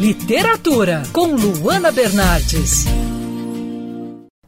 Literatura, 0.00 1.02
com 1.12 1.34
Luana 1.34 1.92
Bernardes. 1.92 2.86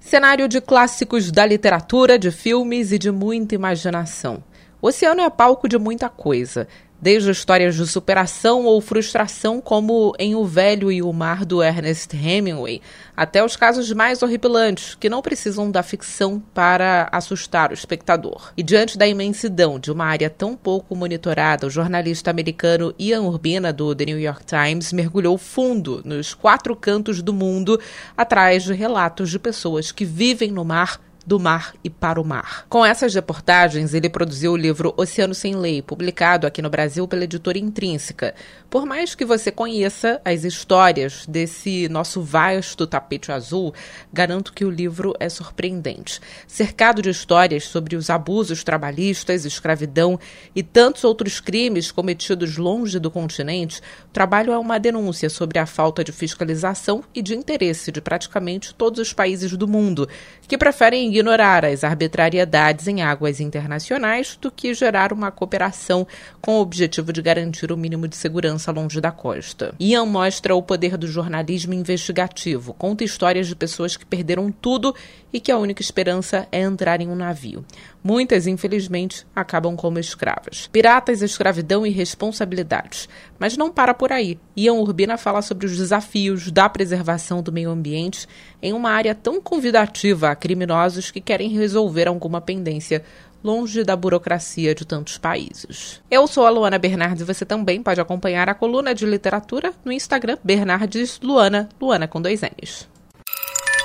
Cenário 0.00 0.48
de 0.48 0.62
clássicos 0.62 1.30
da 1.30 1.44
literatura, 1.44 2.18
de 2.18 2.30
filmes 2.30 2.90
e 2.90 2.99
de 2.99 3.10
muita 3.10 3.54
imaginação. 3.54 4.42
O 4.83 4.89
oceano 4.89 5.21
é 5.21 5.31
palco 5.31 5.68
de 5.68 5.79
muita 5.79 6.08
coisa 6.08 6.67
desde 7.00 7.31
histórias 7.31 7.77
de 7.77 7.86
superação 7.86 8.64
ou 8.64 8.80
frustração, 8.80 9.61
como 9.61 10.12
em 10.18 10.36
O 10.36 10.45
Velho 10.45 10.91
e 10.91 11.02
o 11.02 11.12
Mar 11.12 11.45
do 11.45 11.61
Ernest 11.61 12.16
Hemingway, 12.16 12.80
até 13.16 13.45
os 13.45 13.56
casos 13.56 13.92
mais 13.92 14.23
horripilantes, 14.23 14.96
que 14.96 15.09
não 15.09 15.20
precisam 15.20 15.68
da 15.68 15.82
ficção 15.82 16.41
para 16.55 17.09
assustar 17.10 17.70
o 17.70 17.74
espectador. 17.74 18.52
E 18.56 18.62
diante 18.62 18.96
da 18.96 19.06
imensidão 19.06 19.80
de 19.80 19.91
uma 19.91 20.05
área 20.05 20.30
tão 20.30 20.56
pouco 20.56 20.95
monitorada, 20.95 21.66
o 21.66 21.70
jornalista 21.70 22.30
americano 22.30 22.95
Ian 22.96 23.23
Urbina, 23.23 23.73
do 23.73 23.95
The 23.95 24.05
New 24.05 24.20
York 24.20 24.45
Times, 24.45 24.92
mergulhou 24.92 25.37
fundo 25.38 26.02
nos 26.05 26.34
quatro 26.34 26.74
cantos 26.77 27.20
do 27.20 27.33
mundo 27.33 27.80
atrás 28.16 28.62
de 28.62 28.74
relatos 28.74 29.30
de 29.30 29.41
pessoas 29.41 29.91
que 29.91 30.05
vivem 30.05 30.52
no 30.52 30.64
mar 30.64 31.01
do 31.26 31.38
mar 31.38 31.74
e 31.82 31.90
para 31.90 32.20
o 32.20 32.24
mar. 32.24 32.66
Com 32.68 32.84
essas 32.84 33.14
reportagens, 33.14 33.94
ele 33.94 34.08
produziu 34.08 34.52
o 34.52 34.56
livro 34.56 34.92
Oceano 34.96 35.34
Sem 35.34 35.54
Lei, 35.54 35.80
publicado 35.80 36.46
aqui 36.46 36.60
no 36.60 36.70
Brasil 36.70 37.06
pela 37.06 37.24
editora 37.24 37.58
Intrínseca. 37.58 38.34
Por 38.68 38.86
mais 38.86 39.14
que 39.14 39.24
você 39.24 39.52
conheça 39.52 40.20
as 40.24 40.45
histórias 40.45 41.26
desse 41.26 41.88
nosso 41.88 42.22
vasto 42.22 42.86
tapete 42.86 43.30
azul, 43.30 43.72
garanto 44.12 44.52
que 44.52 44.64
o 44.64 44.70
livro 44.70 45.14
é 45.20 45.28
surpreendente. 45.28 46.20
Cercado 46.46 47.02
de 47.02 47.10
histórias 47.10 47.64
sobre 47.64 47.96
os 47.96 48.10
abusos 48.10 48.64
trabalhistas, 48.64 49.45
escravidão 49.45 50.18
e 50.54 50.62
tantos 50.62 51.04
outros 51.04 51.38
crimes 51.38 51.92
cometidos 51.92 52.56
longe 52.56 52.98
do 52.98 53.10
continente, 53.10 53.80
o 54.06 54.12
trabalho 54.12 54.52
é 54.52 54.59
uma 54.59 54.80
denúncia 54.80 55.28
sobre 55.30 55.59
a 55.59 55.66
falta 55.66 56.02
de 56.02 56.12
fiscalização 56.12 57.04
e 57.14 57.23
de 57.23 57.34
interesse 57.34 57.92
de 57.92 58.00
praticamente 58.00 58.74
todos 58.74 58.98
os 58.98 59.12
países 59.12 59.57
do 59.57 59.68
mundo, 59.68 60.09
que 60.48 60.59
preferem 60.59 61.12
ignorar 61.13 61.63
as 61.63 61.85
arbitrariedades 61.85 62.88
em 62.88 63.02
águas 63.02 63.38
internacionais 63.38 64.39
do 64.41 64.51
que 64.51 64.73
gerar 64.73 65.13
uma 65.13 65.31
cooperação 65.31 66.07
com 66.41 66.55
o 66.55 66.61
objetivo 66.61 67.13
de 67.13 67.21
garantir 67.21 67.71
o 67.71 67.77
mínimo 67.77 68.09
de 68.09 68.17
segurança 68.17 68.73
longe 68.73 68.99
da 68.99 69.11
costa. 69.11 69.75
Ian 69.79 70.07
mostra 70.07 70.55
o 70.55 70.63
poder 70.63 70.97
do 70.97 71.07
jornalismo 71.07 71.75
investigativo, 71.75 72.73
conta 72.73 73.05
histórias 73.05 73.47
de 73.47 73.55
pessoas 73.55 73.95
que 73.95 74.07
perderam 74.07 74.51
tudo 74.51 74.95
e 75.33 75.39
que 75.39 75.53
a 75.53 75.59
única 75.59 75.83
esperança 75.83 76.49
é 76.51 76.61
entrar 76.61 77.01
em 77.01 77.09
um 77.09 77.15
navio. 77.15 77.65
Muitas, 78.03 78.47
infelizmente, 78.47 79.25
acabam 79.35 79.77
como 79.77 79.99
escravas. 79.99 80.69
Piratas, 80.73 81.23
escravidão 81.23 81.87
e 81.87 81.91
responsabilidades. 81.91 83.09
Mas 83.39 83.57
não 83.57 83.71
para 83.71 83.95
por 83.95 84.13
aí. 84.13 84.39
Ian 84.57 84.75
Urbina 84.75 85.17
fala 85.17 85.41
sobre 85.41 85.67
os 85.67 85.77
desafios 85.77 86.51
da 86.51 86.69
preservação 86.69 87.43
do 87.43 87.53
meio 87.53 87.71
ambiente 87.71 88.27
em 88.61 88.73
uma 88.73 88.91
área 88.91 89.15
tão 89.15 89.41
convidativa 89.41 90.31
a 90.31 90.37
criminosos 90.37 91.02
que 91.11 91.20
querem 91.20 91.50
resolver 91.50 92.08
alguma 92.08 92.41
pendência 92.41 93.03
longe 93.42 93.83
da 93.83 93.97
burocracia 93.97 94.75
de 94.75 94.84
tantos 94.84 95.19
países. 95.19 96.00
Eu 96.11 96.27
sou 96.27 96.47
a 96.47 96.50
Luana 96.50 96.78
Bernardes 96.78 97.22
e 97.22 97.25
você 97.25 97.45
também 97.45 97.83
pode 97.83 98.00
acompanhar 98.00 98.48
a 98.48 98.55
coluna 98.55 98.95
de 98.95 99.05
literatura 99.05 99.73
no 99.84 99.92
Instagram 99.92 100.39
Bernardes 100.45 101.19
Luana, 101.20 101.69
Luana 101.80 102.06
com 102.06 102.20
dois 102.20 102.41
N's. 102.42 102.89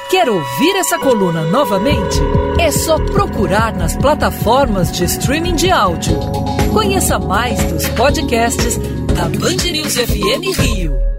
Quer 0.09 0.29
ouvir 0.29 0.75
essa 0.77 0.97
coluna 0.97 1.43
novamente? 1.43 2.17
É 2.59 2.71
só 2.71 2.97
procurar 2.97 3.75
nas 3.75 3.95
plataformas 3.97 4.91
de 4.91 5.03
streaming 5.03 5.55
de 5.55 5.69
áudio. 5.69 6.17
Conheça 6.71 7.19
mais 7.19 7.61
dos 7.71 7.87
podcasts 7.89 8.77
da 9.13 9.27
Band 9.27 9.69
News 9.69 9.95
FM 9.95 10.57
Rio. 10.57 11.16